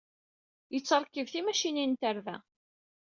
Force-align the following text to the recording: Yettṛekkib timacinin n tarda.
Yettṛekkib 0.73 1.27
timacinin 1.33 1.91
n 1.95 1.99
tarda. 2.01 2.37